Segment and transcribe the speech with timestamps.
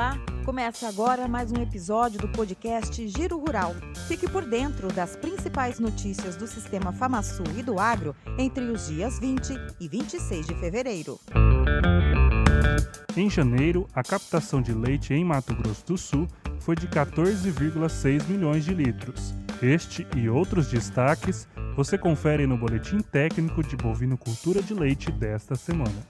[0.00, 3.74] Olá, começa agora mais um episódio do podcast Giro Rural.
[4.08, 9.18] Fique por dentro das principais notícias do sistema FamaSul e do agro entre os dias
[9.18, 11.20] 20 e 26 de fevereiro.
[13.14, 16.26] Em janeiro, a captação de leite em Mato Grosso do Sul
[16.60, 19.34] foi de 14,6 milhões de litros.
[19.60, 26.06] Este e outros destaques você confere no Boletim Técnico de Bovinocultura de Leite desta semana.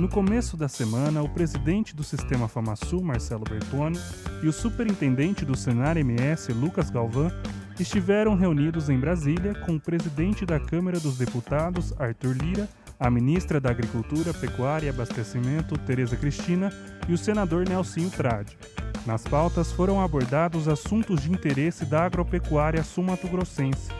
[0.00, 3.98] No começo da semana, o presidente do Sistema FamaSul, Marcelo Bertoni,
[4.42, 7.30] e o superintendente do Senar MS, Lucas Galvão,
[7.78, 12.66] estiveram reunidos em Brasília com o presidente da Câmara dos Deputados, Arthur Lira,
[12.98, 16.72] a ministra da Agricultura, Pecuária e Abastecimento, Tereza Cristina,
[17.06, 18.56] e o senador Nelsinho Trade.
[19.04, 23.90] Nas pautas foram abordados assuntos de interesse da agropecuária sul-mato-grossense,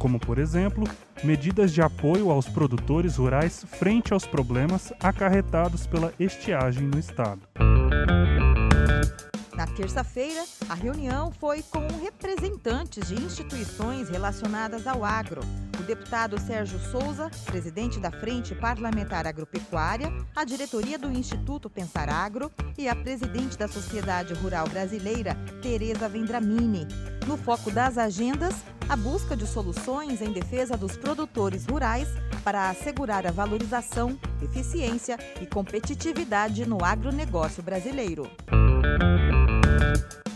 [0.00, 0.84] como, por exemplo,
[1.24, 7.40] medidas de apoio aos produtores rurais frente aos problemas acarretados pela estiagem no estado.
[9.54, 15.40] Na terça-feira, a reunião foi com representantes de instituições relacionadas ao agro.
[15.78, 22.50] O deputado Sérgio Souza, presidente da Frente Parlamentar Agropecuária, a diretoria do Instituto Pensar Agro
[22.76, 26.86] e a presidente da Sociedade Rural Brasileira, Tereza Vendramini.
[27.26, 28.54] No foco das agendas,
[28.86, 32.08] a busca de soluções em defesa dos produtores rurais
[32.42, 38.30] para assegurar a valorização, eficiência e competitividade no agronegócio brasileiro.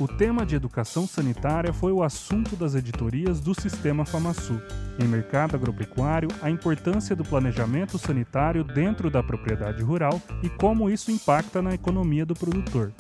[0.01, 4.63] O tema de educação sanitária foi o assunto das editorias do Sistema FamaSul.
[4.99, 11.11] Em mercado agropecuário, a importância do planejamento sanitário dentro da propriedade rural e como isso
[11.11, 12.93] impacta na economia do produtor.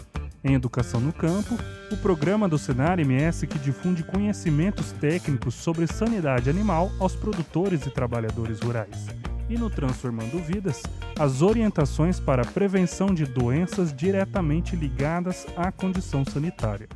[0.44, 1.58] Em Educação no Campo,
[1.90, 7.90] o programa do Senar MS que difunde conhecimentos técnicos sobre sanidade animal aos produtores e
[7.90, 9.06] trabalhadores rurais.
[9.48, 10.82] E no Transformando Vidas,
[11.18, 16.88] as orientações para a prevenção de doenças diretamente ligadas à condição sanitária.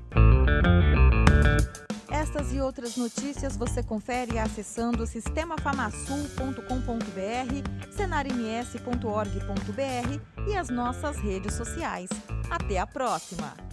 [2.23, 12.09] Estas e outras notícias você confere acessando sistemafarmasul.com.br, senarms.org.br e as nossas redes sociais.
[12.49, 13.72] Até a próxima!